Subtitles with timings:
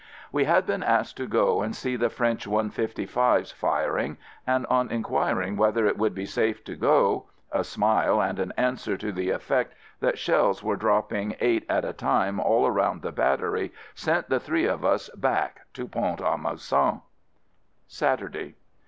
[0.31, 5.03] We had been asked to go and see the French "155's" firing, and on in
[5.03, 9.29] quiring whether it would be safe to go— a smile and an answer to the
[9.29, 14.39] effect that shells were dropping eight at a time all around the battery sent the
[14.39, 17.01] three of us back to Pont a Mousson.
[17.85, 18.55] Saturday.